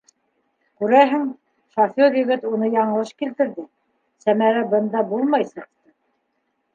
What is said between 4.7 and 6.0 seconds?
бында булмай сыҡты.